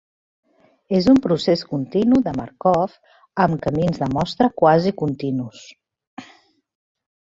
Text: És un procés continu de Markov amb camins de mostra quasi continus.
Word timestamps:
És 0.99 1.09
un 1.13 1.19
procés 1.25 1.63
continu 1.73 2.23
de 2.29 2.33
Markov 2.41 2.97
amb 3.47 3.63
camins 3.69 4.03
de 4.07 4.11
mostra 4.19 4.53
quasi 4.65 4.99
continus. 5.07 5.67